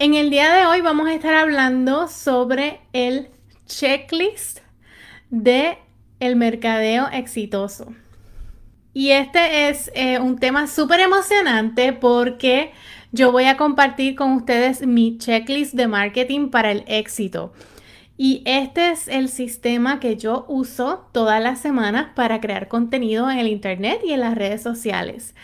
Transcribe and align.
En 0.00 0.14
el 0.14 0.30
día 0.30 0.50
de 0.54 0.64
hoy 0.64 0.80
vamos 0.80 1.06
a 1.08 1.12
estar 1.12 1.34
hablando 1.34 2.08
sobre 2.08 2.80
el 2.94 3.28
checklist 3.66 4.60
de 5.28 5.76
el 6.20 6.36
mercadeo 6.36 7.06
exitoso. 7.12 7.92
Y 8.94 9.10
este 9.10 9.68
es 9.68 9.90
eh, 9.94 10.18
un 10.18 10.38
tema 10.38 10.68
súper 10.68 11.00
emocionante 11.00 11.92
porque 11.92 12.72
yo 13.12 13.30
voy 13.30 13.44
a 13.44 13.58
compartir 13.58 14.14
con 14.14 14.32
ustedes 14.32 14.86
mi 14.86 15.18
checklist 15.18 15.74
de 15.74 15.86
marketing 15.86 16.48
para 16.48 16.72
el 16.72 16.82
éxito. 16.86 17.52
Y 18.16 18.40
este 18.46 18.92
es 18.92 19.06
el 19.06 19.28
sistema 19.28 20.00
que 20.00 20.16
yo 20.16 20.46
uso 20.48 21.10
todas 21.12 21.42
las 21.42 21.60
semanas 21.60 22.12
para 22.14 22.40
crear 22.40 22.68
contenido 22.68 23.30
en 23.30 23.38
el 23.38 23.48
Internet 23.48 24.00
y 24.02 24.14
en 24.14 24.20
las 24.20 24.34
redes 24.34 24.62
sociales. 24.62 25.34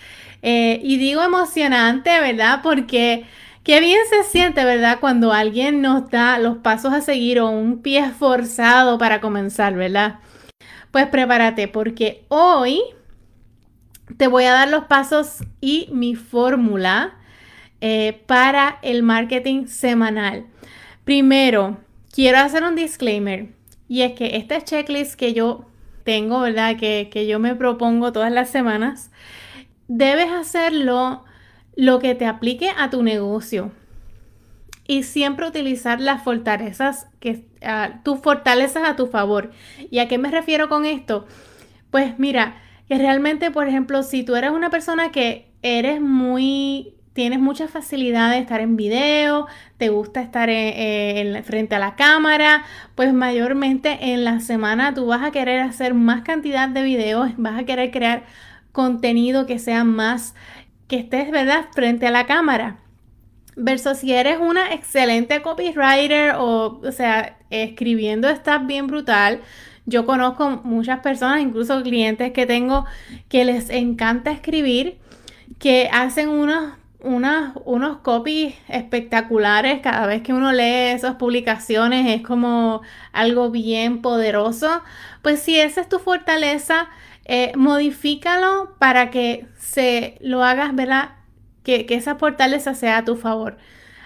Eh, 0.40 0.80
y 0.82 0.96
digo 0.96 1.22
emocionante, 1.22 2.08
¿verdad? 2.20 2.60
Porque 2.62 3.26
Qué 3.66 3.80
bien 3.80 3.98
se 4.08 4.22
siente, 4.22 4.64
¿verdad? 4.64 4.98
Cuando 5.00 5.32
alguien 5.32 5.82
nos 5.82 6.08
da 6.08 6.38
los 6.38 6.58
pasos 6.58 6.92
a 6.92 7.00
seguir 7.00 7.40
o 7.40 7.48
un 7.48 7.82
pie 7.82 7.98
esforzado 7.98 8.96
para 8.96 9.20
comenzar, 9.20 9.74
¿verdad? 9.74 10.20
Pues 10.92 11.08
prepárate 11.08 11.66
porque 11.66 12.24
hoy 12.28 12.80
te 14.18 14.28
voy 14.28 14.44
a 14.44 14.52
dar 14.52 14.68
los 14.68 14.84
pasos 14.84 15.38
y 15.60 15.88
mi 15.90 16.14
fórmula 16.14 17.16
eh, 17.80 18.22
para 18.26 18.78
el 18.82 19.02
marketing 19.02 19.66
semanal. 19.66 20.46
Primero, 21.02 21.78
quiero 22.14 22.38
hacer 22.38 22.62
un 22.62 22.76
disclaimer 22.76 23.48
y 23.88 24.02
es 24.02 24.12
que 24.12 24.36
este 24.36 24.62
checklist 24.62 25.16
que 25.16 25.34
yo 25.34 25.64
tengo, 26.04 26.38
¿verdad? 26.38 26.76
Que, 26.76 27.08
que 27.12 27.26
yo 27.26 27.40
me 27.40 27.56
propongo 27.56 28.12
todas 28.12 28.30
las 28.30 28.48
semanas, 28.48 29.10
debes 29.88 30.30
hacerlo 30.30 31.24
lo 31.76 32.00
que 32.00 32.14
te 32.14 32.26
aplique 32.26 32.70
a 32.76 32.90
tu 32.90 33.02
negocio. 33.02 33.70
Y 34.88 35.02
siempre 35.02 35.46
utilizar 35.46 36.00
las 36.00 36.22
fortalezas 36.22 37.08
que 37.20 37.44
tus 38.02 38.20
fortalezas 38.20 38.88
a 38.88 38.96
tu 38.96 39.06
favor. 39.06 39.50
¿Y 39.90 39.98
a 39.98 40.08
qué 40.08 40.18
me 40.18 40.30
refiero 40.30 40.68
con 40.68 40.84
esto? 40.84 41.26
Pues 41.90 42.18
mira, 42.18 42.56
que 42.88 42.98
realmente, 42.98 43.50
por 43.50 43.68
ejemplo, 43.68 44.02
si 44.02 44.22
tú 44.22 44.36
eres 44.36 44.50
una 44.50 44.70
persona 44.70 45.10
que 45.10 45.50
eres 45.62 46.00
muy 46.00 46.96
tienes 47.16 47.40
mucha 47.40 47.66
facilidad 47.66 48.30
de 48.30 48.40
estar 48.40 48.60
en 48.60 48.76
video, 48.76 49.46
te 49.78 49.88
gusta 49.88 50.20
estar 50.20 50.50
en, 50.50 51.42
frente 51.44 51.74
a 51.74 51.78
la 51.78 51.96
cámara, 51.96 52.62
pues 52.94 53.14
mayormente 53.14 54.12
en 54.12 54.22
la 54.22 54.40
semana 54.40 54.92
tú 54.92 55.06
vas 55.06 55.22
a 55.24 55.30
querer 55.30 55.60
hacer 55.60 55.94
más 55.94 56.20
cantidad 56.20 56.68
de 56.68 56.82
videos, 56.82 57.30
vas 57.38 57.58
a 57.58 57.64
querer 57.64 57.90
crear 57.90 58.24
contenido 58.70 59.46
que 59.46 59.58
sea 59.58 59.82
más 59.82 60.34
que 60.88 60.96
estés, 60.96 61.30
¿verdad?, 61.30 61.66
frente 61.72 62.06
a 62.06 62.10
la 62.10 62.26
cámara. 62.26 62.78
Versus 63.56 63.98
si 63.98 64.12
eres 64.12 64.38
una 64.38 64.72
excelente 64.74 65.40
copywriter 65.40 66.34
o, 66.36 66.80
o 66.82 66.92
sea, 66.92 67.38
escribiendo 67.50 68.28
estás 68.28 68.66
bien 68.66 68.86
brutal. 68.86 69.40
Yo 69.86 70.04
conozco 70.04 70.50
muchas 70.64 71.00
personas, 71.00 71.40
incluso 71.40 71.82
clientes 71.82 72.32
que 72.32 72.44
tengo, 72.44 72.84
que 73.28 73.44
les 73.44 73.70
encanta 73.70 74.32
escribir, 74.32 74.98
que 75.60 75.88
hacen 75.92 76.28
unos, 76.28 76.74
unos, 77.00 77.52
unos 77.64 77.98
copies 77.98 78.56
espectaculares. 78.68 79.80
Cada 79.80 80.06
vez 80.06 80.22
que 80.22 80.32
uno 80.32 80.52
lee 80.52 80.92
esas 80.92 81.14
publicaciones 81.14 82.06
es 82.14 82.26
como 82.26 82.82
algo 83.12 83.50
bien 83.50 84.02
poderoso. 84.02 84.82
Pues 85.22 85.40
si 85.40 85.58
esa 85.58 85.82
es 85.82 85.88
tu 85.88 86.00
fortaleza, 86.00 86.88
eh, 87.28 87.52
modifícalo 87.56 88.76
para 88.78 89.10
que 89.10 89.46
se 89.58 90.16
lo 90.20 90.44
hagas, 90.44 90.74
¿verdad? 90.76 91.16
Que, 91.64 91.84
esa 91.90 92.14
fortaleza 92.14 92.74
sea 92.74 92.98
a 92.98 93.04
tu 93.04 93.16
favor. 93.16 93.58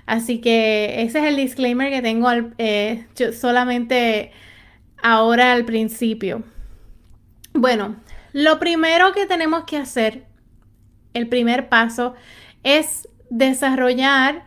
Así 0.06 0.40
que 0.40 1.02
ese 1.02 1.18
es 1.18 1.24
el 1.26 1.36
disclaimer 1.36 1.90
que 1.90 2.00
tengo 2.00 2.30
eh, 2.56 3.06
solamente 3.38 4.32
ahora 5.02 5.52
al 5.52 5.66
principio. 5.66 6.42
Bueno, 7.52 7.96
lo 8.32 8.58
primero 8.58 9.12
que 9.12 9.26
tenemos 9.26 9.64
que 9.64 9.76
hacer, 9.76 10.24
el 11.12 11.28
primer 11.28 11.68
paso, 11.68 12.14
es 12.62 13.06
desarrollar 13.28 14.44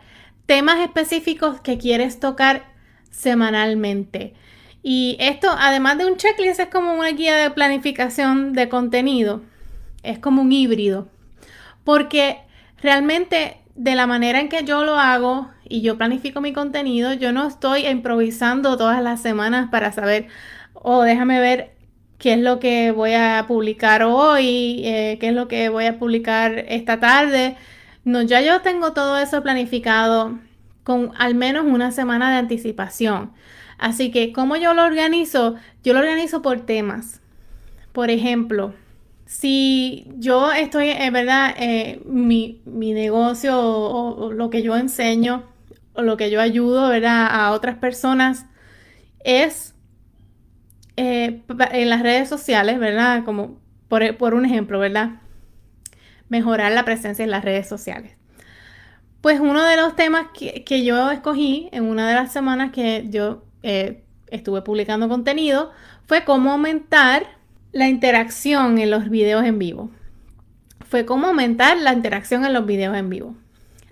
temas 0.47 0.79
específicos 0.79 1.61
que 1.61 1.77
quieres 1.77 2.19
tocar 2.19 2.65
semanalmente. 3.11 4.33
Y 4.83 5.15
esto, 5.19 5.47
además 5.57 5.97
de 5.97 6.05
un 6.05 6.17
checklist, 6.17 6.59
es 6.59 6.67
como 6.67 6.93
una 6.93 7.09
guía 7.09 7.37
de 7.37 7.49
planificación 7.49 8.51
de 8.51 8.67
contenido. 8.67 9.41
Es 10.03 10.19
como 10.19 10.41
un 10.41 10.51
híbrido. 10.51 11.07
Porque 11.85 12.39
realmente 12.81 13.57
de 13.75 13.95
la 13.95 14.05
manera 14.05 14.39
en 14.41 14.49
que 14.49 14.63
yo 14.65 14.83
lo 14.83 14.99
hago 14.99 15.49
y 15.67 15.81
yo 15.81 15.97
planifico 15.97 16.41
mi 16.41 16.53
contenido, 16.53 17.13
yo 17.13 17.31
no 17.31 17.47
estoy 17.47 17.87
improvisando 17.87 18.77
todas 18.77 19.01
las 19.01 19.21
semanas 19.21 19.69
para 19.71 19.91
saber, 19.93 20.27
oh, 20.73 21.01
déjame 21.03 21.39
ver 21.39 21.73
qué 22.19 22.33
es 22.33 22.39
lo 22.39 22.59
que 22.59 22.91
voy 22.91 23.13
a 23.13 23.45
publicar 23.47 24.03
hoy, 24.03 24.81
eh, 24.85 25.17
qué 25.19 25.29
es 25.29 25.33
lo 25.33 25.47
que 25.47 25.69
voy 25.69 25.85
a 25.85 25.97
publicar 25.97 26.65
esta 26.67 26.99
tarde. 26.99 27.55
No, 28.03 28.21
ya 28.21 28.41
yo 28.41 28.61
tengo 28.61 28.93
todo 28.93 29.17
eso 29.17 29.41
planificado 29.41 30.37
con 30.83 31.11
al 31.17 31.35
menos 31.35 31.65
una 31.65 31.91
semana 31.91 32.31
de 32.31 32.37
anticipación. 32.37 33.31
Así 33.77 34.11
que, 34.11 34.31
¿cómo 34.31 34.55
yo 34.55 34.73
lo 34.73 34.83
organizo? 34.83 35.55
Yo 35.83 35.93
lo 35.93 35.99
organizo 35.99 36.41
por 36.41 36.61
temas. 36.61 37.21
Por 37.91 38.09
ejemplo, 38.09 38.73
si 39.25 40.07
yo 40.17 40.51
estoy, 40.51 40.89
en 40.89 41.13
verdad, 41.13 41.55
eh, 41.57 42.01
mi, 42.05 42.61
negocio 42.65 43.59
o, 43.59 44.31
lo 44.31 44.49
que 44.49 44.61
yo 44.61 44.75
enseño 44.77 45.43
o 45.93 46.01
lo 46.01 46.17
que 46.17 46.29
yo 46.29 46.39
ayudo, 46.39 46.89
¿verdad? 46.89 47.27
A 47.29 47.51
otras 47.51 47.77
personas 47.77 48.45
es 49.23 49.75
eh, 50.97 51.41
en 51.71 51.89
las 51.89 52.03
redes 52.03 52.29
sociales, 52.29 52.79
¿verdad? 52.79 53.23
Como 53.25 53.59
por, 53.87 54.33
un 54.33 54.45
ejemplo, 54.45 54.79
¿verdad? 54.79 55.21
Mejorar 56.29 56.71
la 56.71 56.85
presencia 56.85 57.23
en 57.23 57.31
las 57.31 57.43
redes 57.43 57.67
sociales. 57.67 58.15
Pues 59.23 59.39
uno 59.39 59.63
de 59.63 59.77
los 59.77 59.95
temas 59.95 60.27
que, 60.37 60.65
que 60.65 60.83
yo 60.83 61.09
escogí 61.09 61.69
en 61.71 61.85
una 61.85 62.09
de 62.09 62.13
las 62.13 62.33
semanas 62.33 62.73
que 62.73 63.05
yo 63.09 63.41
eh, 63.61 64.03
estuve 64.27 64.63
publicando 64.63 65.07
contenido 65.07 65.71
fue 66.07 66.25
cómo 66.25 66.51
aumentar 66.51 67.25
la 67.71 67.87
interacción 67.87 68.79
en 68.79 68.91
los 68.91 69.09
videos 69.09 69.45
en 69.45 69.59
vivo. 69.59 69.89
Fue 70.89 71.05
cómo 71.05 71.27
aumentar 71.27 71.77
la 71.77 71.93
interacción 71.93 72.43
en 72.43 72.51
los 72.51 72.65
videos 72.65 72.97
en 72.97 73.09
vivo. 73.09 73.33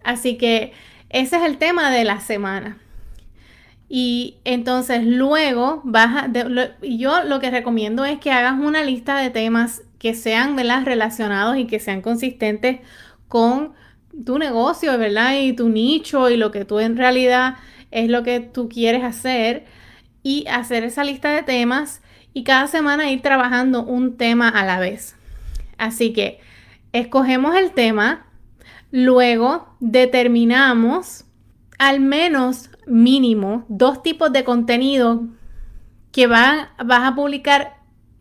Así 0.03 0.37
que 0.37 0.73
ese 1.09 1.37
es 1.37 1.43
el 1.43 1.57
tema 1.57 1.91
de 1.91 2.03
la 2.03 2.19
semana. 2.19 2.77
Y 3.87 4.35
entonces 4.43 5.05
luego 5.05 5.79
vas 5.85 6.27
yo 6.81 7.23
lo 7.23 7.39
que 7.39 7.51
recomiendo 7.51 8.03
es 8.03 8.19
que 8.19 8.33
hagas 8.33 8.59
una 8.59 8.83
lista 8.83 9.17
de 9.17 9.29
temas 9.29 9.83
que 9.97 10.13
sean 10.13 10.57
relacionados 10.57 11.55
y 11.55 11.67
que 11.67 11.79
sean 11.79 12.01
consistentes 12.01 12.81
con 13.29 13.79
tu 14.25 14.37
negocio, 14.37 14.97
¿verdad? 14.97 15.35
Y 15.39 15.53
tu 15.53 15.69
nicho 15.69 16.29
y 16.29 16.37
lo 16.37 16.51
que 16.51 16.65
tú 16.65 16.79
en 16.79 16.97
realidad 16.97 17.55
es 17.91 18.09
lo 18.09 18.23
que 18.23 18.39
tú 18.39 18.69
quieres 18.69 19.03
hacer 19.03 19.65
y 20.23 20.45
hacer 20.47 20.83
esa 20.83 21.03
lista 21.03 21.29
de 21.31 21.43
temas 21.43 22.01
y 22.33 22.43
cada 22.43 22.67
semana 22.67 23.11
ir 23.11 23.21
trabajando 23.21 23.83
un 23.83 24.17
tema 24.17 24.49
a 24.49 24.65
la 24.65 24.79
vez. 24.79 25.15
Así 25.77 26.13
que 26.13 26.39
escogemos 26.93 27.55
el 27.55 27.71
tema, 27.71 28.25
luego 28.91 29.75
determinamos 29.79 31.25
al 31.77 31.99
menos 31.99 32.69
mínimo 32.85 33.65
dos 33.67 34.03
tipos 34.03 34.31
de 34.31 34.43
contenido 34.43 35.23
que 36.11 36.27
van, 36.27 36.67
vas 36.83 37.11
a 37.11 37.15
publicar 37.15 37.77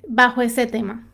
bajo 0.08 0.42
ese 0.42 0.66
tema. 0.66 1.06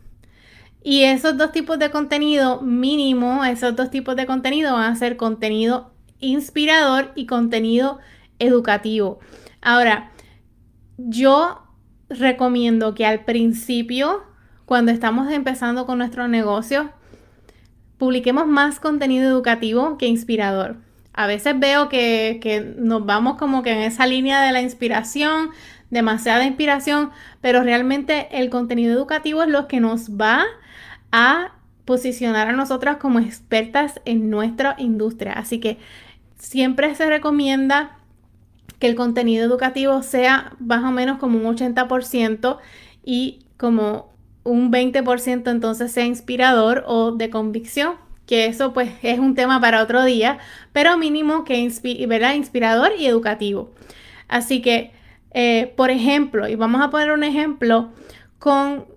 Y 0.83 1.03
esos 1.03 1.37
dos 1.37 1.51
tipos 1.51 1.79
de 1.79 1.91
contenido 1.91 2.61
mínimo, 2.61 3.43
esos 3.43 3.75
dos 3.75 3.89
tipos 3.91 4.15
de 4.15 4.25
contenido 4.25 4.73
van 4.73 4.91
a 4.91 4.95
ser 4.95 5.17
contenido 5.17 5.91
inspirador 6.19 7.11
y 7.15 7.25
contenido 7.25 7.99
educativo. 8.39 9.19
Ahora, 9.61 10.11
yo 10.97 11.61
recomiendo 12.09 12.95
que 12.95 13.05
al 13.05 13.25
principio, 13.25 14.23
cuando 14.65 14.91
estamos 14.91 15.31
empezando 15.31 15.85
con 15.85 15.97
nuestro 15.97 16.27
negocio, 16.27 16.91
publiquemos 17.97 18.47
más 18.47 18.79
contenido 18.79 19.29
educativo 19.29 19.97
que 19.97 20.07
inspirador. 20.07 20.77
a 21.13 21.25
veces 21.25 21.59
veo 21.59 21.89
que, 21.89 22.37
que 22.43 22.61
nos 22.61 23.03
vamos 23.03 23.37
como 23.37 23.63
que 23.63 23.71
en 23.71 23.79
esa 23.79 24.05
línea 24.05 24.41
de 24.43 24.51
la 24.51 24.61
inspiración, 24.61 25.49
demasiada 25.89 26.45
inspiración, 26.45 27.09
pero 27.41 27.63
realmente 27.63 28.27
el 28.31 28.51
contenido 28.51 28.93
educativo 28.93 29.41
es 29.41 29.49
lo 29.49 29.67
que 29.67 29.79
nos 29.79 30.11
va 30.11 30.41
a 30.41 30.45
posicionar 31.85 32.49
a 32.49 32.51
nosotras 32.51 32.97
como 32.97 33.19
expertas 33.19 34.01
en 34.05 34.29
nuestra 34.29 34.75
industria. 34.77 35.33
Así 35.33 35.59
que 35.59 35.77
siempre 36.37 36.93
se 36.95 37.07
recomienda 37.07 37.97
que 38.79 38.87
el 38.87 38.95
contenido 38.95 39.45
educativo 39.45 40.03
sea 40.03 40.53
más 40.59 40.83
o 40.83 40.91
menos 40.91 41.17
como 41.17 41.37
un 41.39 41.57
80% 41.57 42.57
y 43.03 43.39
como 43.57 44.11
un 44.43 44.71
20% 44.71 45.49
entonces 45.49 45.91
sea 45.91 46.05
inspirador 46.05 46.83
o 46.87 47.11
de 47.11 47.29
convicción, 47.29 47.95
que 48.25 48.45
eso 48.45 48.73
pues 48.73 48.91
es 49.01 49.17
un 49.19 49.33
tema 49.33 49.59
para 49.59 49.81
otro 49.81 50.03
día, 50.03 50.37
pero 50.73 50.97
mínimo 50.97 51.43
que 51.45 51.57
inspirador 51.57 52.91
y 52.99 53.05
educativo. 53.07 53.71
Así 54.27 54.61
que, 54.61 54.91
eh, 55.31 55.73
por 55.77 55.89
ejemplo, 55.89 56.47
y 56.47 56.55
vamos 56.55 56.81
a 56.81 56.89
poner 56.89 57.11
un 57.11 57.23
ejemplo 57.23 57.91
con 58.39 58.96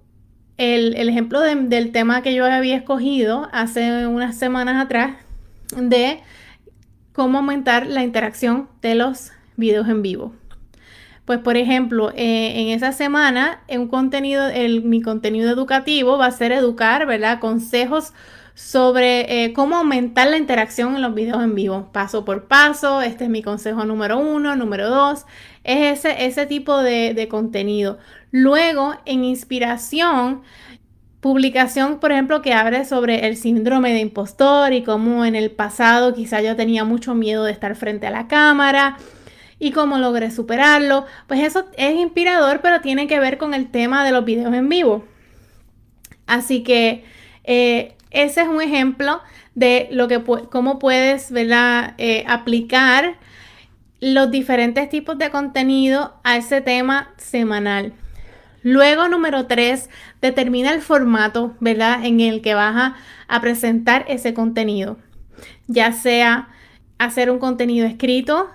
el, 0.61 1.09
ejemplo 1.09 1.41
del 1.41 1.91
tema 1.91 2.21
que 2.21 2.35
yo 2.35 2.45
había 2.45 2.77
escogido 2.77 3.49
hace 3.51 4.07
unas 4.07 4.37
semanas 4.37 4.85
atrás 4.85 5.17
de 5.75 6.21
cómo 7.15 7.39
aumentar 7.39 7.87
la 7.87 8.05
interacción 8.05 8.69
de 8.83 8.95
los 8.95 9.33
videos 9.57 9.89
en 9.89 10.03
vivo. 10.03 10.35
Pues 11.25 11.39
por 11.39 11.57
ejemplo, 11.57 12.11
eh, 12.15 12.61
en 12.61 12.69
esa 12.69 12.93
semana, 12.93 13.61
un 13.69 13.89
contenido, 13.89 14.49
el, 14.49 14.83
mi 14.83 15.01
contenido 15.01 15.51
educativo 15.51 16.19
va 16.19 16.27
a 16.27 16.31
ser 16.31 16.53
educar, 16.53 17.07
¿verdad? 17.07 17.41
Consejos 17.41 18.13
sobre 18.61 19.45
eh, 19.45 19.53
cómo 19.55 19.77
aumentar 19.77 20.29
la 20.29 20.37
interacción 20.37 20.95
en 20.95 21.03
los 21.03 21.15
videos 21.15 21.43
en 21.43 21.55
vivo, 21.55 21.89
paso 21.93 22.27
por 22.27 22.45
paso. 22.47 23.01
Este 23.01 23.25
es 23.25 23.31
mi 23.31 23.43
consejo 23.43 23.85
número 23.87 24.19
uno, 24.19 24.55
número 24.55 24.91
dos. 24.91 25.25
Es 25.65 26.05
ese, 26.05 26.27
ese 26.27 26.47
tipo 26.47 26.79
de, 26.79 27.15
de 27.15 27.27
contenido. 27.27 27.99
Luego, 28.31 28.95
en 29.07 29.25
inspiración, 29.25 30.43
publicación, 31.21 32.01
por 32.01 32.13
ejemplo, 32.13 32.43
que 32.43 32.53
abre 32.53 32.85
sobre 32.85 33.27
el 33.27 33.39
síndrome 33.39 33.93
de 33.93 34.01
impostor 34.01 34.75
y 34.75 34.83
cómo 34.83 35.25
en 35.25 35.37
el 35.37 35.51
pasado 35.51 36.15
quizá 36.15 36.43
yo 36.43 36.55
tenía 36.55 36.85
mucho 36.85 37.15
miedo 37.15 37.45
de 37.45 37.53
estar 37.53 37.75
frente 37.77 38.07
a 38.07 38.11
la 38.11 38.29
cámara 38.29 38.99
y 39.59 39.73
cómo 39.73 39.99
logré 39.99 40.31
superarlo. 40.31 41.07
Pues 41.27 41.41
eso 41.41 41.65
es 41.79 41.97
inspirador, 41.97 42.61
pero 42.61 42.83
tiene 42.83 43.07
que 43.07 43.21
ver 43.21 43.39
con 43.39 43.55
el 43.55 43.71
tema 43.71 44.05
de 44.05 44.13
los 44.13 44.25
videos 44.25 44.55
en 44.55 44.69
vivo. 44.69 45.05
Así 46.27 46.63
que 46.63 47.05
eh, 47.45 47.97
ese 48.11 48.43
es 48.43 48.49
un 48.49 48.61
ejemplo 48.61 49.21
de 49.55 49.89
lo 49.91 50.09
que 50.09 50.23
cómo 50.51 50.79
puedes 50.79 51.31
eh, 51.33 52.25
aplicar 52.27 53.17
los 54.01 54.31
diferentes 54.31 54.89
tipos 54.89 55.19
de 55.19 55.31
contenido 55.31 56.15
a 56.25 56.37
ese 56.37 56.61
tema 56.61 57.13
semanal. 57.17 57.93
Luego, 58.63 59.09
número 59.09 59.47
tres, 59.47 59.89
determina 60.21 60.73
el 60.73 60.83
formato. 60.83 61.55
En 61.65 62.21
el 62.21 62.43
que 62.43 62.55
vas 62.55 62.95
a 63.29 63.41
presentar 63.41 64.05
ese 64.09 64.35
contenido. 64.35 64.99
Ya 65.67 65.93
sea 65.93 66.49
hacer 66.99 67.31
un 67.31 67.39
contenido 67.39 67.87
escrito, 67.87 68.51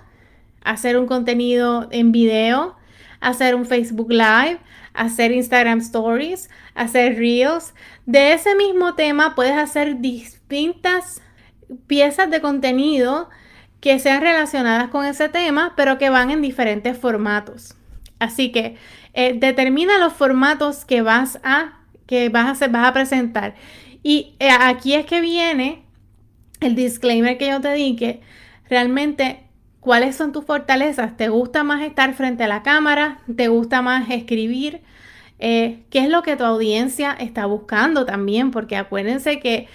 hacer 0.62 0.96
un 0.96 1.06
contenido 1.06 1.88
en 1.90 2.12
video, 2.12 2.75
hacer 3.20 3.54
un 3.54 3.66
Facebook 3.66 4.10
Live, 4.10 4.58
hacer 4.94 5.32
Instagram 5.32 5.78
Stories, 5.78 6.50
hacer 6.74 7.16
Reels. 7.16 7.74
De 8.06 8.32
ese 8.32 8.54
mismo 8.54 8.94
tema 8.94 9.34
puedes 9.34 9.56
hacer 9.56 10.00
distintas 10.00 11.22
piezas 11.86 12.30
de 12.30 12.40
contenido 12.40 13.28
que 13.80 13.98
sean 13.98 14.20
relacionadas 14.20 14.88
con 14.88 15.04
ese 15.04 15.28
tema, 15.28 15.74
pero 15.76 15.98
que 15.98 16.10
van 16.10 16.30
en 16.30 16.42
diferentes 16.42 16.96
formatos. 16.96 17.74
Así 18.18 18.50
que 18.50 18.76
eh, 19.12 19.34
determina 19.38 19.98
los 19.98 20.12
formatos 20.12 20.84
que 20.84 21.02
vas 21.02 21.38
a, 21.42 21.80
que 22.06 22.28
vas 22.28 22.62
a, 22.62 22.92
presentar. 22.92 23.54
Y 24.02 24.34
eh, 24.38 24.50
aquí 24.50 24.94
es 24.94 25.06
que 25.06 25.20
viene 25.20 25.84
el 26.60 26.74
disclaimer 26.74 27.36
que 27.38 27.48
yo 27.48 27.60
te 27.60 27.72
di, 27.74 27.96
que 27.96 28.20
realmente 28.68 29.45
¿Cuáles 29.86 30.16
son 30.16 30.32
tus 30.32 30.44
fortalezas? 30.44 31.16
¿Te 31.16 31.28
gusta 31.28 31.62
más 31.62 31.80
estar 31.84 32.12
frente 32.14 32.42
a 32.42 32.48
la 32.48 32.64
cámara? 32.64 33.18
¿Te 33.36 33.46
gusta 33.46 33.82
más 33.82 34.10
escribir? 34.10 34.80
Eh, 35.38 35.84
¿Qué 35.90 36.00
es 36.00 36.08
lo 36.08 36.24
que 36.24 36.34
tu 36.34 36.42
audiencia 36.42 37.12
está 37.12 37.46
buscando 37.46 38.04
también? 38.04 38.50
Porque 38.50 38.74
acuérdense 38.74 39.38
que 39.38 39.68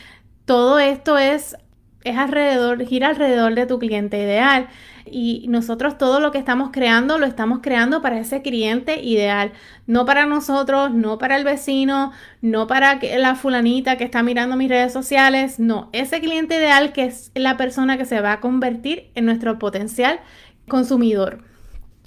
todo 0.44 0.80
esto 0.80 1.18
es, 1.18 1.56
es 2.04 2.18
alrededor, 2.18 2.86
gira 2.86 3.08
alrededor 3.08 3.56
de 3.56 3.66
tu 3.68 3.80
cliente 3.80 4.18
ideal 4.18 4.68
y 5.06 5.46
nosotros 5.48 5.98
todo 5.98 6.20
lo 6.20 6.32
que 6.32 6.38
estamos 6.38 6.70
creando 6.72 7.18
lo 7.18 7.26
estamos 7.26 7.60
creando 7.62 8.02
para 8.02 8.20
ese 8.20 8.42
cliente 8.42 9.02
ideal, 9.02 9.52
no 9.88 10.06
para 10.06 10.26
nosotros, 10.26 10.92
no 10.92 11.18
para 11.18 11.38
el 11.38 11.44
vecino, 11.44 12.12
no 12.42 12.68
para 12.68 13.00
la 13.18 13.36
fulanita 13.36 13.98
que 13.98 14.04
está 14.04 14.24
mirando 14.24 14.56
mis 14.56 14.70
redes 14.70 14.94
sociales, 14.94 15.60
no, 15.60 15.90
ese 15.94 16.20
cliente 16.20 16.56
ideal 16.56 16.94
que 16.94 17.06
es 17.06 17.32
la 17.36 17.58
persona 17.58 17.98
que 17.98 18.06
se 18.06 18.22
va 18.22 18.34
a 18.34 18.40
convertir 18.40 19.10
en 19.16 19.26
nuestro 19.26 19.60
potencial 19.60 20.20
consumidor. 20.68 21.44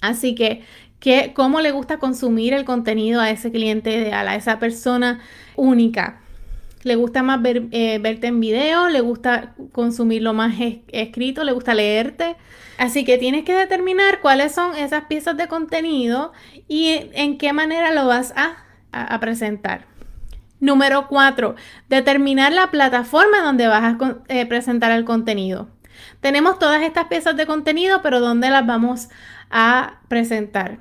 Así 0.00 0.34
que, 0.34 0.62
¿qué, 1.00 1.32
¿cómo 1.34 1.60
le 1.60 1.72
gusta 1.72 1.98
consumir 1.98 2.52
el 2.52 2.64
contenido 2.64 3.20
a 3.20 3.30
ese 3.30 3.50
cliente 3.50 3.92
ideal, 3.92 4.28
a 4.28 4.36
esa 4.36 4.58
persona 4.58 5.20
única? 5.56 6.23
Le 6.84 6.96
gusta 6.96 7.22
más 7.22 7.40
eh, 7.44 7.98
verte 7.98 8.28
en 8.28 8.40
video, 8.40 8.88
le 8.90 9.00
gusta 9.00 9.54
consumirlo 9.72 10.34
más 10.34 10.54
escrito, 10.88 11.42
le 11.42 11.52
gusta 11.52 11.74
leerte. 11.74 12.36
Así 12.78 13.04
que 13.04 13.18
tienes 13.18 13.44
que 13.44 13.54
determinar 13.54 14.20
cuáles 14.20 14.52
son 14.52 14.76
esas 14.76 15.04
piezas 15.04 15.36
de 15.36 15.48
contenido 15.48 16.32
y 16.68 17.08
en 17.14 17.38
qué 17.38 17.52
manera 17.52 17.92
lo 17.92 18.06
vas 18.06 18.34
a, 18.36 18.58
presentar. 19.18 19.86
Número 20.60 21.08
cuatro, 21.08 21.56
determinar 21.88 22.52
la 22.52 22.70
plataforma 22.70 23.42
donde 23.42 23.66
vas 23.66 23.82
a 23.82 24.16
eh, 24.28 24.46
presentar 24.46 24.92
el 24.92 25.04
contenido. 25.04 25.68
Tenemos 26.20 26.58
todas 26.58 26.82
estas 26.82 27.06
piezas 27.06 27.36
de 27.36 27.46
contenido, 27.46 28.02
pero 28.02 28.20
¿dónde 28.20 28.50
las 28.50 28.66
vamos 28.66 29.08
a 29.50 30.00
presentar? 30.08 30.78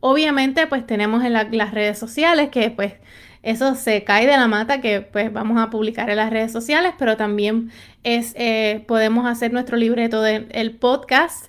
Obviamente, 0.00 0.66
pues 0.66 0.86
tenemos 0.86 1.22
en 1.24 1.32
las 1.34 1.70
redes 1.72 1.98
sociales, 1.98 2.48
que 2.50 2.70
pues 2.70 2.94
eso 3.42 3.74
se 3.74 4.04
cae 4.04 4.26
de 4.26 4.36
la 4.36 4.48
mata 4.48 4.80
que 4.80 5.00
pues 5.00 5.32
vamos 5.32 5.58
a 5.60 5.70
publicar 5.70 6.10
en 6.10 6.16
las 6.16 6.30
redes 6.30 6.52
sociales, 6.52 6.92
pero 6.98 7.16
también 7.16 7.70
es, 8.02 8.34
eh, 8.36 8.84
podemos 8.86 9.26
hacer 9.26 9.52
nuestro 9.52 9.76
libreto 9.76 10.20
del 10.20 10.72
podcast. 10.72 11.46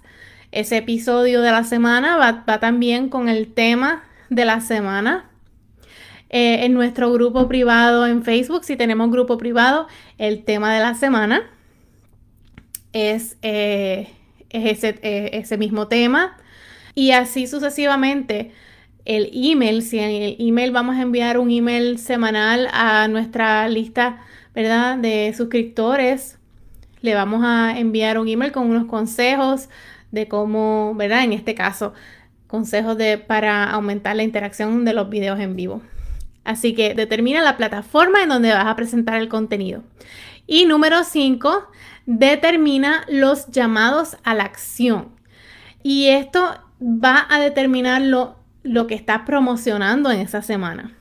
Ese 0.51 0.77
episodio 0.77 1.41
de 1.41 1.51
la 1.51 1.63
semana 1.63 2.15
va, 2.17 2.59
también 2.59 3.09
con 3.09 3.27
el 3.27 3.53
tema 3.53 4.03
de 4.29 4.45
la 4.45 4.61
semana. 4.61 5.29
Eh, 6.29 6.65
en 6.65 6.73
nuestro 6.73 7.11
grupo 7.11 7.49
privado 7.49 8.07
en 8.07 8.23
Facebook, 8.23 8.63
si 8.63 8.77
tenemos 8.77 9.11
grupo 9.11 9.37
privado, 9.37 9.87
el 10.17 10.45
tema 10.45 10.73
de 10.73 10.79
la 10.79 10.95
semana 10.95 11.41
es, 12.93 13.37
eh, 13.41 14.07
ese, 14.49 14.97
ese 15.01 15.57
mismo 15.57 15.89
tema. 15.89 16.37
Y 16.95 17.11
así 17.11 17.47
sucesivamente 17.47 18.53
el 19.05 19.31
email, 19.33 19.81
si 19.81 19.99
en 19.99 20.09
el 20.09 20.35
email 20.39 20.71
vamos 20.71 20.97
a 20.97 21.01
enviar 21.01 21.37
un 21.37 21.49
email 21.49 21.97
semanal 21.97 22.67
a 22.71 23.07
nuestra 23.07 23.67
lista, 23.67 24.19
¿verdad? 24.53 24.97
De 24.97 25.33
suscriptores, 25.35 26.37
le 27.01 27.15
vamos 27.15 27.43
a 27.43 27.77
enviar 27.79 28.19
un 28.19 28.27
email 28.27 28.51
con 28.51 28.69
unos 28.69 28.85
consejos 28.85 29.69
de 30.11 30.27
cómo, 30.27 30.93
¿verdad? 30.95 31.23
En 31.23 31.33
este 31.33 31.55
caso, 31.55 31.93
consejos 32.47 32.97
de, 32.97 33.17
para 33.17 33.71
aumentar 33.71 34.15
la 34.15 34.23
interacción 34.23 34.85
de 34.85 34.93
los 34.93 35.09
videos 35.09 35.39
en 35.39 35.55
vivo. 35.55 35.81
Así 36.43 36.73
que 36.73 36.93
determina 36.93 37.41
la 37.41 37.57
plataforma 37.57 38.23
en 38.23 38.29
donde 38.29 38.51
vas 38.51 38.65
a 38.65 38.75
presentar 38.75 39.21
el 39.21 39.29
contenido. 39.29 39.83
Y 40.47 40.65
número 40.65 41.03
5, 41.03 41.67
determina 42.05 43.05
los 43.07 43.47
llamados 43.47 44.17
a 44.23 44.33
la 44.33 44.43
acción. 44.43 45.09
Y 45.83 46.07
esto 46.07 46.55
va 46.81 47.25
a 47.29 47.39
determinar 47.39 48.01
lo 48.01 48.40
lo 48.63 48.87
que 48.87 48.95
estás 48.95 49.21
promocionando 49.25 50.11
en 50.11 50.19
esa 50.19 50.41
semana. 50.41 50.95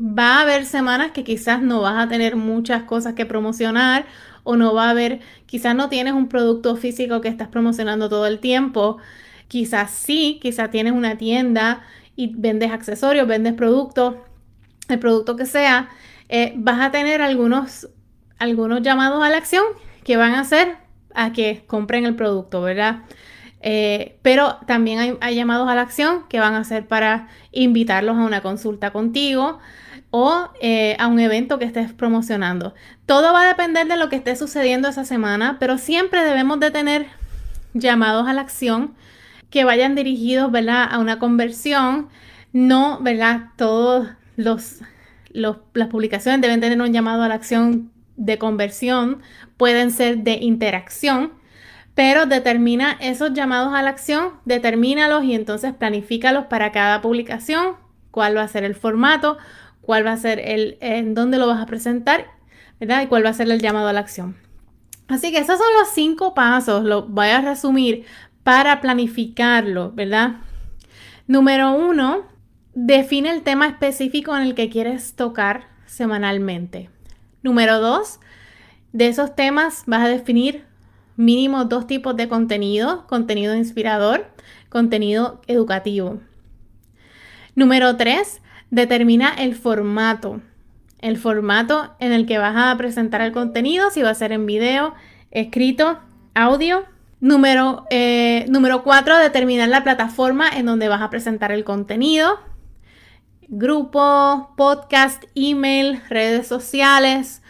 Va 0.00 0.38
a 0.38 0.40
haber 0.42 0.66
semanas 0.66 1.12
que 1.12 1.24
quizás 1.24 1.62
no 1.62 1.82
vas 1.82 2.04
a 2.04 2.08
tener 2.08 2.36
muchas 2.36 2.82
cosas 2.84 3.14
que 3.14 3.26
promocionar 3.26 4.06
o 4.42 4.56
no 4.56 4.74
va 4.74 4.86
a 4.86 4.90
haber, 4.90 5.20
quizás 5.46 5.74
no 5.74 5.88
tienes 5.88 6.12
un 6.12 6.28
producto 6.28 6.76
físico 6.76 7.20
que 7.20 7.28
estás 7.28 7.48
promocionando 7.48 8.08
todo 8.08 8.26
el 8.26 8.40
tiempo. 8.40 8.98
Quizás 9.48 9.90
sí, 9.90 10.38
quizás 10.42 10.70
tienes 10.70 10.92
una 10.92 11.16
tienda 11.16 11.82
y 12.16 12.34
vendes 12.34 12.70
accesorios, 12.70 13.26
vendes 13.26 13.54
productos, 13.54 14.16
el 14.88 14.98
producto 14.98 15.36
que 15.36 15.46
sea. 15.46 15.88
Eh, 16.28 16.52
vas 16.56 16.80
a 16.80 16.90
tener 16.90 17.22
algunos, 17.22 17.88
algunos 18.38 18.82
llamados 18.82 19.22
a 19.22 19.30
la 19.30 19.36
acción 19.36 19.64
que 20.04 20.16
van 20.16 20.34
a 20.34 20.40
hacer 20.40 20.76
a 21.14 21.32
que 21.32 21.64
compren 21.66 22.04
el 22.04 22.16
producto, 22.16 22.60
¿verdad? 22.60 23.02
Eh, 23.66 24.18
pero 24.20 24.58
también 24.66 25.16
hay, 25.22 25.34
llamados 25.34 25.70
a 25.70 25.74
la 25.74 25.80
acción 25.80 26.24
que 26.28 26.38
van 26.38 26.52
a 26.54 26.64
ser 26.64 26.86
para 26.86 27.28
invitarlos 27.50 28.14
a 28.14 28.20
una 28.20 28.42
consulta 28.42 28.90
contigo 28.90 29.58
o 30.10 30.50
eh, 30.60 30.96
a 30.98 31.06
un 31.06 31.18
evento 31.18 31.58
que 31.58 31.64
estés 31.64 31.90
promocionando. 31.94 32.74
Todo 33.06 33.32
va 33.32 33.44
a 33.44 33.48
depender 33.48 33.86
de 33.86 33.96
lo 33.96 34.10
que 34.10 34.16
esté 34.16 34.36
sucediendo 34.36 34.86
esa 34.86 35.06
semana, 35.06 35.56
pero 35.58 35.78
siempre 35.78 36.22
debemos 36.24 36.60
de 36.60 36.72
tener 36.72 37.06
llamados 37.72 38.28
a 38.28 38.34
la 38.34 38.42
acción 38.42 38.92
que 39.48 39.64
vayan 39.64 39.94
dirigidos, 39.94 40.52
¿verdad? 40.52 40.86
A 40.90 40.98
una 40.98 41.18
conversión. 41.18 42.10
No, 42.52 42.98
¿verdad? 43.00 43.48
Todos 43.56 44.08
los, 44.36 44.80
las 45.32 45.88
publicaciones 45.88 46.42
deben 46.42 46.60
tener 46.60 46.82
un 46.82 46.92
llamado 46.92 47.22
a 47.22 47.28
la 47.28 47.34
acción 47.34 47.90
de 48.16 48.36
conversión, 48.36 49.22
pueden 49.56 49.90
ser 49.90 50.18
de 50.18 50.34
interacción, 50.34 51.32
pero 51.94 52.26
determina 52.26 52.92
esos 53.00 53.32
llamados 53.32 53.72
a 53.72 53.82
la 53.82 53.90
acción, 53.90 54.34
determínalos 54.44 55.24
y 55.24 55.34
entonces 55.34 55.72
planifícalos 55.72 56.46
para 56.46 56.72
cada 56.72 57.00
publicación, 57.00 57.76
cuál 58.10 58.36
va 58.36 58.42
a 58.42 58.48
ser 58.48 58.64
el 58.64 58.74
formato, 58.74 59.38
cuál 59.80 60.06
va 60.06 60.12
a 60.12 60.16
ser 60.16 60.40
el, 60.40 60.76
en 60.80 61.14
dónde 61.14 61.38
lo 61.38 61.46
vas 61.46 61.62
a 61.62 61.66
presentar, 61.66 62.26
¿verdad? 62.80 63.02
Y 63.02 63.06
cuál 63.06 63.24
va 63.24 63.30
a 63.30 63.34
ser 63.34 63.50
el 63.50 63.60
llamado 63.60 63.88
a 63.88 63.92
la 63.92 64.00
acción. 64.00 64.36
Así 65.06 65.30
que 65.30 65.38
esos 65.38 65.58
son 65.58 65.68
los 65.78 65.88
cinco 65.90 66.34
pasos, 66.34 66.84
lo 66.84 67.06
voy 67.06 67.28
a 67.28 67.40
resumir 67.40 68.06
para 68.42 68.80
planificarlo, 68.80 69.92
¿verdad? 69.92 70.36
Número 71.26 71.72
uno, 71.72 72.22
define 72.74 73.30
el 73.30 73.42
tema 73.42 73.66
específico 73.66 74.36
en 74.36 74.42
el 74.42 74.54
que 74.54 74.68
quieres 74.68 75.14
tocar 75.14 75.68
semanalmente. 75.86 76.90
Número 77.42 77.80
dos, 77.80 78.18
de 78.92 79.08
esos 79.08 79.36
temas 79.36 79.84
vas 79.86 80.04
a 80.04 80.08
definir 80.08 80.64
mínimo 81.16 81.64
dos 81.64 81.86
tipos 81.86 82.16
de 82.16 82.28
contenido, 82.28 83.06
contenido 83.06 83.54
inspirador, 83.54 84.26
contenido 84.68 85.40
educativo. 85.46 86.20
Número 87.54 87.96
tres, 87.96 88.40
determina 88.70 89.34
el 89.34 89.54
formato 89.54 90.40
el 91.04 91.18
formato 91.18 91.94
en 91.98 92.12
el 92.12 92.24
que 92.24 92.38
vas 92.38 92.56
a 92.56 92.74
presentar 92.78 93.20
el 93.20 93.30
contenido, 93.30 93.90
si 93.90 94.00
va 94.00 94.08
a 94.08 94.14
ser 94.14 94.32
en 94.32 94.46
video, 94.46 94.94
escrito, 95.30 95.98
audio. 96.34 96.86
Número, 97.20 97.86
eh, 97.90 98.46
número 98.48 98.82
cuatro, 98.82 99.18
determinar 99.18 99.68
la 99.68 99.84
plataforma 99.84 100.48
en 100.48 100.64
donde 100.64 100.88
vas 100.88 101.02
a 101.02 101.10
presentar 101.10 101.52
el 101.52 101.62
contenido. 101.62 102.38
Grupo, 103.48 104.54
podcast, 104.56 105.24
email, 105.34 106.00
redes 106.08 106.46
sociales. 106.46 107.42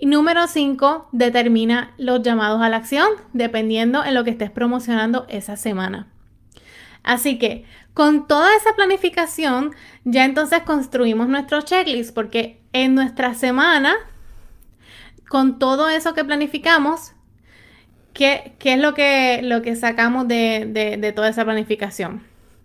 Y 0.00 0.06
número 0.06 0.46
cinco, 0.46 1.08
determina 1.12 1.94
los 1.96 2.22
llamados 2.22 2.60
a 2.60 2.68
la 2.68 2.76
acción 2.76 3.08
dependiendo 3.32 4.04
en 4.04 4.14
lo 4.14 4.24
que 4.24 4.30
estés 4.30 4.50
promocionando 4.50 5.26
esa 5.28 5.56
semana. 5.56 6.08
Así 7.02 7.38
que 7.38 7.64
con 7.94 8.26
toda 8.26 8.54
esa 8.56 8.74
planificación, 8.74 9.74
ya 10.04 10.24
entonces 10.24 10.60
construimos 10.64 11.28
nuestro 11.28 11.62
checklist 11.62 12.14
porque 12.14 12.60
en 12.72 12.94
nuestra 12.94 13.34
semana, 13.34 13.94
con 15.28 15.58
todo 15.58 15.88
eso 15.88 16.12
que 16.12 16.24
planificamos, 16.24 17.12
¿qué, 18.12 18.54
es 18.62 18.78
lo 18.78 18.92
que, 18.92 19.40
lo 19.42 19.62
que 19.62 19.76
sacamos 19.76 20.28
de, 20.28 20.98
de 21.00 21.12
toda 21.12 21.30
esa 21.30 21.44
planificación? 21.44 22.22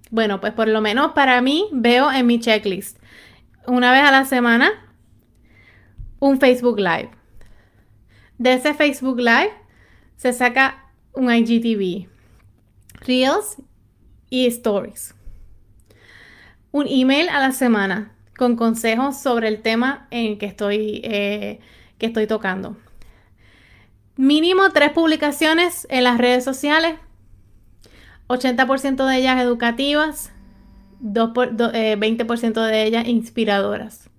Bueno, 0.09 0.41
pues 0.41 0.51
por 0.51 0.67
lo 0.67 0.81
menos 0.81 1.13
para 1.13 1.41
mí 1.41 1.69
veo 1.71 2.11
en 2.11 2.27
mi 2.27 2.39
checklist 2.39 2.97
una 3.65 3.91
vez 3.93 4.01
a 4.01 4.11
la 4.11 4.25
semana 4.25 4.71
un 6.19 6.39
Facebook 6.39 6.79
Live. 6.79 7.20
De 8.41 8.53
ese 8.53 8.73
Facebook 8.73 9.19
Live 9.19 9.53
se 10.17 10.33
saca 10.33 10.89
un 11.13 11.31
IGTV, 11.31 12.09
Reels 13.05 13.57
y 14.31 14.47
Stories. 14.47 15.13
Un 16.71 16.87
email 16.89 17.29
a 17.29 17.39
la 17.39 17.51
semana 17.51 18.13
con 18.35 18.55
consejos 18.55 19.21
sobre 19.21 19.47
el 19.47 19.61
tema 19.61 20.07
en 20.09 20.39
que 20.39 20.47
estoy, 20.47 21.01
eh, 21.03 21.59
que 21.99 22.07
estoy 22.07 22.25
tocando. 22.25 22.77
Mínimo 24.17 24.71
tres 24.71 24.91
publicaciones 24.91 25.85
en 25.91 26.03
las 26.03 26.17
redes 26.17 26.43
sociales, 26.43 26.95
80% 28.27 29.05
de 29.05 29.17
ellas 29.17 29.39
educativas, 29.39 30.31
20% 30.99 32.57
eh, 32.57 32.71
de 32.71 32.83
ellas 32.85 33.07
inspiradoras. 33.07 34.09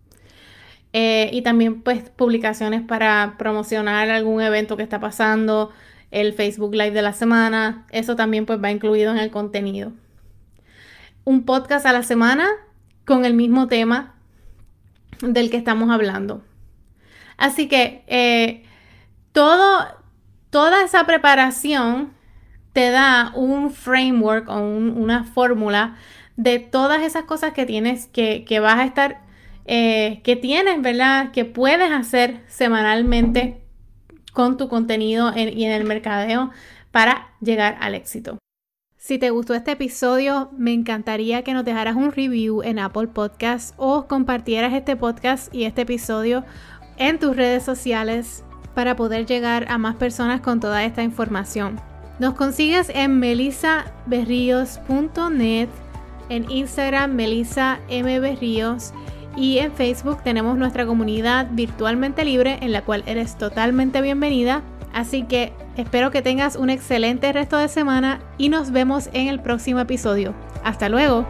Eh, 0.92 1.30
y 1.32 1.42
también 1.42 1.82
pues 1.82 2.10
publicaciones 2.10 2.82
para 2.82 3.36
promocionar 3.38 4.10
algún 4.10 4.42
evento 4.42 4.76
que 4.76 4.82
está 4.82 5.00
pasando, 5.00 5.70
el 6.10 6.34
Facebook 6.34 6.74
Live 6.74 6.90
de 6.90 7.02
la 7.02 7.14
semana, 7.14 7.86
eso 7.90 8.16
también 8.16 8.44
pues 8.44 8.62
va 8.62 8.70
incluido 8.70 9.10
en 9.10 9.18
el 9.18 9.30
contenido. 9.30 9.92
Un 11.24 11.44
podcast 11.44 11.86
a 11.86 11.92
la 11.92 12.02
semana 12.02 12.48
con 13.06 13.24
el 13.24 13.34
mismo 13.34 13.68
tema 13.68 14.14
del 15.20 15.50
que 15.50 15.56
estamos 15.56 15.90
hablando. 15.90 16.42
Así 17.38 17.68
que 17.68 18.04
eh, 18.06 18.64
todo, 19.32 19.86
toda 20.50 20.84
esa 20.84 21.06
preparación 21.06 22.12
te 22.72 22.90
da 22.90 23.32
un 23.34 23.70
framework 23.70 24.48
o 24.48 24.58
una 24.58 25.24
fórmula 25.24 25.96
de 26.36 26.58
todas 26.58 27.02
esas 27.02 27.24
cosas 27.24 27.52
que 27.52 27.66
tienes, 27.66 28.06
que, 28.06 28.60
vas 28.60 28.78
a 28.78 28.84
estar, 28.84 29.20
eh, 29.64 30.20
que 30.24 30.36
tienes, 30.36 30.82
¿verdad? 30.82 31.32
Que 31.32 31.44
puedes 31.44 31.90
hacer 31.90 32.42
semanalmente 32.48 33.62
con 34.32 34.56
tu 34.56 34.68
contenido 34.68 35.32
y 35.36 35.64
en 35.64 35.72
el 35.72 35.84
mercadeo 35.84 36.50
para 36.90 37.34
llegar 37.40 37.76
al 37.80 37.94
éxito. 37.94 38.38
Si 38.96 39.18
te 39.18 39.30
gustó 39.30 39.54
este 39.54 39.72
episodio, 39.72 40.50
me 40.56 40.72
encantaría 40.72 41.42
que 41.42 41.54
nos 41.54 41.64
dejaras 41.64 41.96
un 41.96 42.12
review 42.12 42.62
en 42.62 42.78
Apple 42.78 43.08
Podcasts 43.08 43.74
o 43.76 44.06
compartieras 44.06 44.72
este 44.74 44.94
podcast 44.94 45.52
y 45.52 45.64
este 45.64 45.82
episodio 45.82 46.44
en 46.98 47.18
tus 47.18 47.36
redes 47.36 47.64
sociales 47.64 48.44
para 48.74 48.94
poder 48.94 49.26
llegar 49.26 49.66
a 49.68 49.76
más 49.76 49.96
personas 49.96 50.40
con 50.40 50.60
toda 50.60 50.84
esta 50.84 51.02
información. 51.02 51.80
Nos 52.20 52.34
consigues 52.34 52.90
en 52.90 53.18
melisaberrios.net, 53.18 55.68
en 56.28 56.48
Instagram 56.48 57.12
Melisa 57.12 57.80
M. 57.88 58.20
y 59.36 59.58
en 59.58 59.72
Facebook 59.72 60.22
tenemos 60.22 60.56
nuestra 60.56 60.86
comunidad 60.86 61.48
virtualmente 61.50 62.24
libre 62.24 62.58
en 62.60 62.72
la 62.72 62.82
cual 62.82 63.02
eres 63.06 63.36
totalmente 63.36 64.00
bienvenida 64.02 64.62
Así 64.92 65.22
que 65.22 65.52
espero 65.76 66.10
que 66.10 66.22
tengas 66.22 66.56
un 66.56 66.70
excelente 66.70 67.32
resto 67.32 67.56
de 67.56 67.68
semana 67.68 68.20
y 68.36 68.50
nos 68.50 68.70
vemos 68.72 69.08
en 69.12 69.28
el 69.28 69.40
próximo 69.40 69.80
episodio. 69.80 70.34
Hasta 70.62 70.88
luego. 70.88 71.26